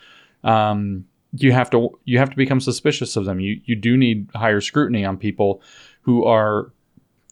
[0.43, 3.39] Um, you have to you have to become suspicious of them.
[3.39, 5.61] You you do need higher scrutiny on people
[6.01, 6.71] who are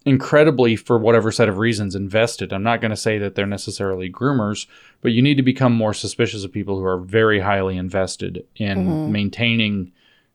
[0.06, 2.54] incredibly for whatever set of reasons invested.
[2.54, 4.68] I'm not going to say that they're necessarily groomers,
[5.02, 9.12] but you need to become more suspicious of people who are very highly invested in
[9.12, 9.92] maintaining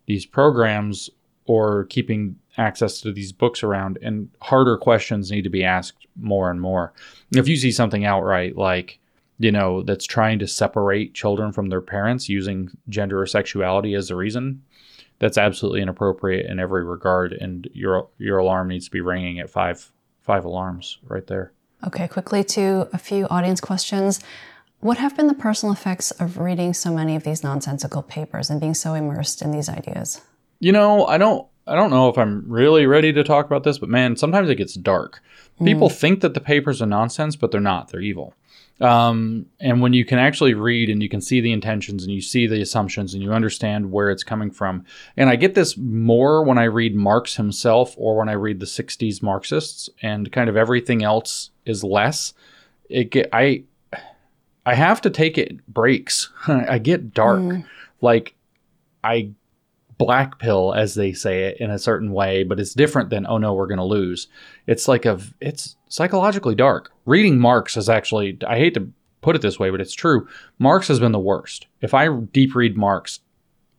[0.06, 1.08] these programs
[1.46, 6.50] or keeping access to these books around and harder questions need to be asked more
[6.50, 6.92] and more.
[7.34, 8.98] If you see something outright like
[9.38, 14.08] you know that's trying to separate children from their parents using gender or sexuality as
[14.08, 14.62] the reason
[15.18, 19.48] that's absolutely inappropriate in every regard and your your alarm needs to be ringing at
[19.48, 21.52] five five alarms right there
[21.84, 24.20] Okay, quickly to a few audience questions.
[24.78, 28.60] What have been the personal effects of reading so many of these nonsensical papers and
[28.60, 30.20] being so immersed in these ideas?
[30.62, 33.78] you know i don't i don't know if i'm really ready to talk about this
[33.78, 35.20] but man sometimes it gets dark
[35.64, 38.34] people think that the papers are nonsense but they're not they're evil
[38.80, 42.20] Um, and when you can actually read and you can see the intentions and you
[42.20, 44.84] see the assumptions and you understand where it's coming from.
[45.16, 48.66] And I get this more when I read Marx himself or when I read the
[48.66, 52.34] 60s Marxists and kind of everything else is less.
[52.88, 53.62] It get I
[54.66, 56.30] I have to take it breaks.
[56.48, 57.40] I get dark.
[57.40, 57.64] Mm.
[58.00, 58.34] Like
[59.04, 59.30] I
[59.98, 63.38] black pill as they say it in a certain way but it's different than oh
[63.38, 64.28] no we're going to lose.
[64.66, 66.92] It's like a it's psychologically dark.
[67.06, 68.88] Reading marx is actually i hate to
[69.20, 70.26] put it this way but it's true.
[70.58, 71.66] Marx has been the worst.
[71.80, 73.20] If i deep read marx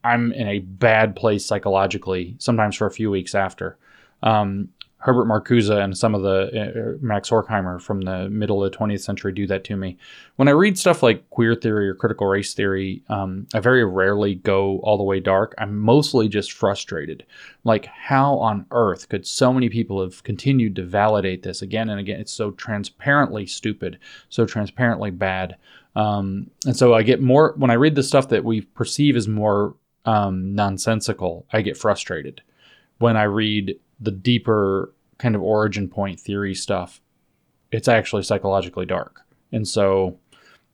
[0.04, 3.78] i'm in a bad place psychologically sometimes for a few weeks after.
[4.22, 4.70] Um,
[5.04, 9.02] Herbert Marcuse and some of the uh, Max Horkheimer from the middle of the 20th
[9.02, 9.98] century do that to me.
[10.38, 14.36] When I read stuff like queer theory or critical race theory, um, I very rarely
[14.36, 15.56] go all the way dark.
[15.58, 17.26] I'm mostly just frustrated.
[17.66, 22.00] Like, how on earth could so many people have continued to validate this again and
[22.00, 22.22] again?
[22.22, 25.58] It's so transparently stupid, so transparently bad.
[25.98, 29.28] Um, and so I get more, when I read the stuff that we perceive as
[29.28, 32.42] more um, nonsensical, I get frustrated.
[33.00, 37.02] When I read the deeper kind of origin point theory stuff,
[37.72, 39.22] it's actually psychologically dark.
[39.52, 40.18] And so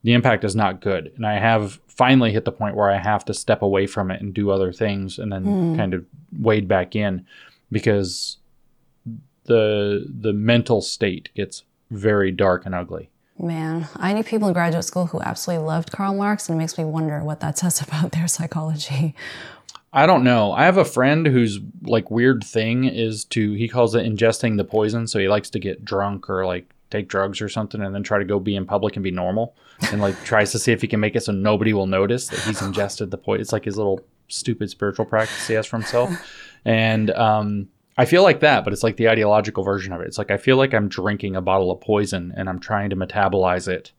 [0.02, 1.12] the impact is not good.
[1.16, 4.20] And I have finally hit the point where I have to step away from it
[4.20, 5.76] and do other things and then mm.
[5.76, 6.04] kind of
[6.38, 7.26] wade back in
[7.70, 8.38] because
[9.44, 13.10] the the mental state gets very dark and ugly.
[13.38, 16.76] Man, I knew people in graduate school who absolutely loved Karl Marx and it makes
[16.76, 19.14] me wonder what that says about their psychology.
[19.92, 20.52] I don't know.
[20.52, 24.64] I have a friend whose like weird thing is to he calls it ingesting the
[24.64, 25.06] poison.
[25.06, 28.18] So he likes to get drunk or like take drugs or something and then try
[28.18, 29.54] to go be in public and be normal
[29.92, 32.40] and like tries to see if he can make it so nobody will notice that
[32.40, 33.40] he's ingested the poison.
[33.40, 36.10] It's like his little stupid spiritual practice he has for himself.
[36.62, 40.08] And um I feel like that, but it's like the ideological version of it.
[40.08, 42.96] It's like I feel like I'm drinking a bottle of poison and I'm trying to
[42.96, 43.92] metabolize it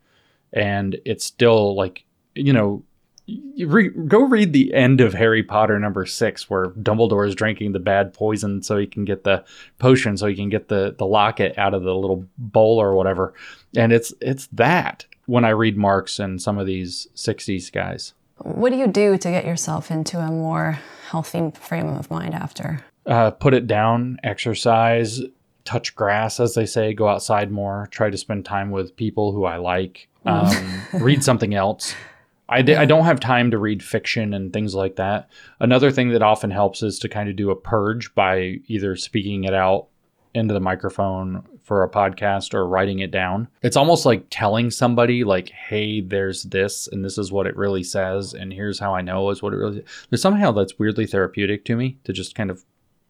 [0.54, 2.04] and it's still like
[2.36, 2.84] you know
[3.28, 7.80] re- go read the end of Harry Potter number six, where Dumbledore is drinking the
[7.80, 9.44] bad poison so he can get the
[9.80, 13.34] potion, so he can get the the locket out of the little bowl or whatever.
[13.76, 18.14] And it's it's that when I read Marx and some of these '60s guys.
[18.38, 20.80] What do you do to get yourself into a more
[21.10, 22.84] healthy frame of mind after?
[23.06, 25.22] Uh, put it down, exercise,
[25.64, 29.46] touch grass, as they say, go outside more, try to spend time with people who
[29.46, 30.52] I like, um,
[30.94, 31.96] read something else.
[32.52, 35.30] I, d- I don't have time to read fiction and things like that.
[35.60, 39.46] Another thing that often helps is to kind of do a purge by either speaking
[39.46, 39.88] it out
[40.34, 43.48] into the microphone for a podcast or writing it down.
[43.62, 47.84] It's almost like telling somebody like, "Hey, there's this and this is what it really
[47.84, 51.66] says and here's how I know is what it really." There's somehow that's weirdly therapeutic
[51.66, 52.64] to me to just kind of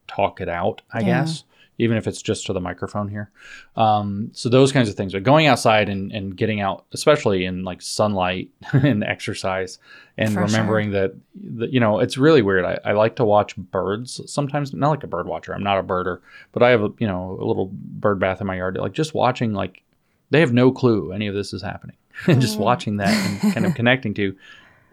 [0.08, 1.06] talk it out, I yeah.
[1.06, 1.44] guess
[1.82, 3.32] even if it's just to the microphone here.
[3.76, 5.13] Um, so those kinds of things.
[5.13, 9.80] But going outside and, and getting out, especially in like sunlight and exercise,
[10.15, 11.08] and For remembering sure.
[11.08, 11.15] that,
[11.58, 12.65] that, you know, it's really weird.
[12.65, 14.74] I, I like to watch birds sometimes.
[14.74, 15.56] Not like a bird watcher.
[15.56, 16.20] I'm not a birder,
[16.52, 18.78] but I have a you know a little bird bath in my yard.
[18.78, 19.82] Like just watching, like
[20.30, 21.98] they have no clue any of this is happening.
[22.28, 22.62] and just mm.
[22.62, 24.36] watching that and kind of connecting to,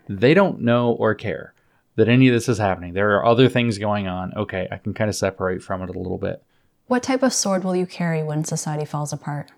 [0.08, 1.52] they don't know or care
[1.96, 2.94] that any of this is happening.
[2.94, 4.32] There are other things going on.
[4.34, 6.42] Okay, I can kind of separate from it a little bit.
[6.88, 9.52] What type of sword will you carry when society falls apart?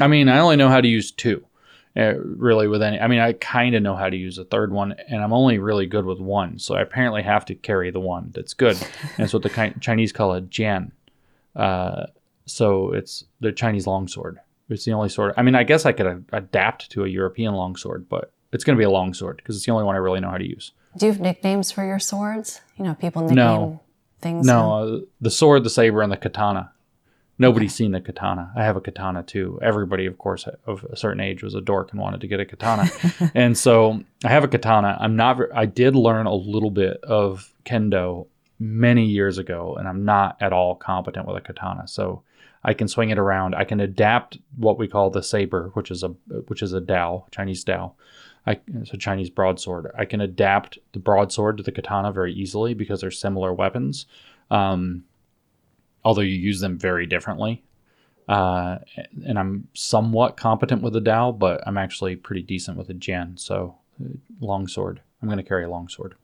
[0.00, 1.44] I mean, I only know how to use two.
[1.94, 4.72] Uh, really, with any, I mean, I kind of know how to use a third
[4.72, 6.58] one, and I'm only really good with one.
[6.58, 8.76] So I apparently have to carry the one that's good.
[9.16, 10.92] and it's what the Chinese call a jian.
[11.54, 12.06] Uh,
[12.46, 14.38] so it's the Chinese longsword.
[14.68, 15.34] It's the only sword.
[15.36, 18.76] I mean, I guess I could a- adapt to a European longsword, but it's going
[18.76, 20.72] to be a longsword because it's the only one I really know how to use.
[20.96, 22.60] Do you have nicknames for your swords?
[22.78, 23.80] You know, people nickname no
[24.22, 24.46] things?
[24.46, 26.72] No, uh, the sword, the saber, and the katana.
[27.38, 28.52] Nobody's seen the katana.
[28.54, 29.58] I have a katana too.
[29.62, 32.44] Everybody, of course, of a certain age was a dork and wanted to get a
[32.44, 32.88] katana.
[33.34, 34.96] and so I have a katana.
[35.00, 38.26] I'm not, I did learn a little bit of kendo
[38.60, 41.88] many years ago, and I'm not at all competent with a katana.
[41.88, 42.22] So
[42.62, 43.54] I can swing it around.
[43.54, 46.08] I can adapt what we call the saber, which is a
[46.46, 47.92] which is a dao, Chinese dao.
[48.46, 49.90] I, it's a Chinese broadsword.
[49.96, 54.06] I can adapt the broadsword to the katana very easily because they're similar weapons,
[54.50, 55.04] um,
[56.04, 57.62] although you use them very differently.
[58.28, 58.78] Uh,
[59.26, 63.38] and I'm somewhat competent with a Dao, but I'm actually pretty decent with a Jian.
[63.38, 64.08] So, uh,
[64.40, 65.00] long sword.
[65.20, 66.14] I'm going to carry a long sword.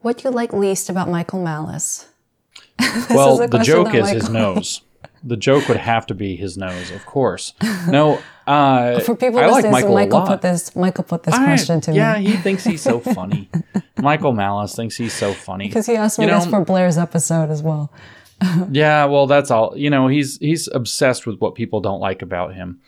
[0.00, 2.08] What do you like least about Michael Malice?
[3.10, 4.20] well, the joke is Michael...
[4.20, 4.80] his nose.
[5.22, 7.54] The joke would have to be his nose, of course.
[7.88, 10.76] No, uh, for people I listening, like Michael, so Michael put this.
[10.76, 12.24] Michael put this I, question to yeah, me.
[12.24, 13.48] Yeah, he thinks he's so funny.
[13.98, 16.98] Michael Malice thinks he's so funny because he asked me you know, this for Blair's
[16.98, 17.90] episode as well.
[18.70, 19.76] yeah, well, that's all.
[19.76, 22.80] You know, he's he's obsessed with what people don't like about him.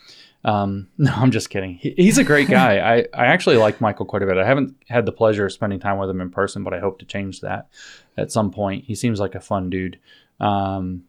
[0.43, 1.75] Um, no, I'm just kidding.
[1.75, 2.77] He, he's a great guy.
[2.77, 4.37] I, I actually like Michael quite a bit.
[4.37, 6.99] I haven't had the pleasure of spending time with him in person, but I hope
[6.99, 7.67] to change that
[8.15, 8.85] at some point.
[8.85, 9.99] He seems like a fun dude.
[10.39, 11.03] Um,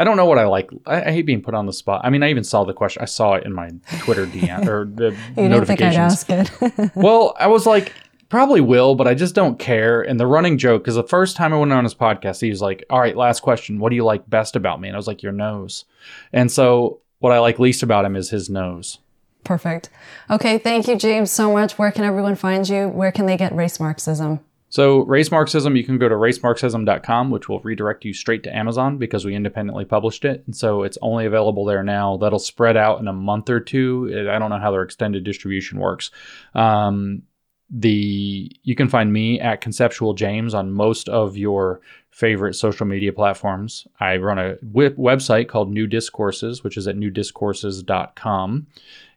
[0.00, 0.70] I don't know what I like.
[0.86, 2.00] I, I, hate being put on the spot.
[2.02, 3.02] I mean, I even saw the question.
[3.02, 6.24] I saw it in my Twitter DM or the you notifications.
[6.24, 6.90] Didn't think I'd ask it.
[6.96, 7.92] well, I was like,
[8.30, 10.00] probably will, but I just don't care.
[10.00, 12.62] And the running joke, because the first time I went on his podcast, he was
[12.62, 13.78] like, "All right, last question.
[13.78, 15.84] What do you like best about me?" And I was like, "Your nose."
[16.32, 19.00] And so, what I like least about him is his nose.
[19.44, 19.90] Perfect.
[20.30, 21.78] Okay, thank you, James, so much.
[21.78, 22.88] Where can everyone find you?
[22.88, 24.40] Where can they get race Marxism?
[24.70, 28.98] So, Race Marxism, you can go to racemarxism.com, which will redirect you straight to Amazon
[28.98, 30.44] because we independently published it.
[30.46, 32.16] And so it's only available there now.
[32.16, 34.28] That'll spread out in a month or two.
[34.30, 36.12] I don't know how their extended distribution works.
[36.54, 37.22] Um,
[37.70, 43.12] the you can find me at conceptual james on most of your favorite social media
[43.12, 48.66] platforms i run a website called new discourses which is at newdiscourses.com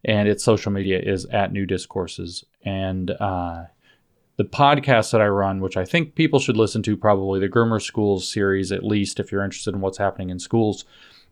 [0.06, 3.64] and its social media is at new discourses and uh,
[4.36, 7.81] the podcast that I run, which I think people should listen to, probably the Groomer
[7.81, 10.86] Schools series, at least if you're interested in what's happening in schools,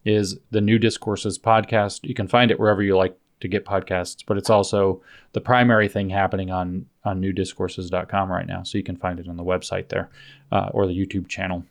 [0.06, 2.04] is the New Discourses podcast.
[2.04, 5.02] You can find it wherever you like to get podcasts, but it's also
[5.34, 8.62] the primary thing happening on on newdiscourses.com right now.
[8.64, 10.10] So you can find it on the website there
[10.52, 11.66] uh, or the YouTube channel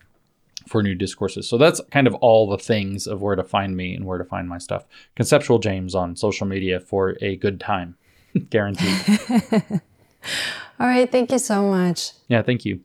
[0.66, 1.48] for New Discourses.
[1.48, 4.24] So that's kind of all the things of where to find me and where to
[4.24, 4.84] find my stuff.
[5.14, 7.96] Conceptual James on social media for a good time,
[8.50, 9.80] guaranteed.
[10.78, 11.10] All right.
[11.10, 12.12] Thank you so much.
[12.28, 12.42] Yeah.
[12.42, 12.80] Thank you.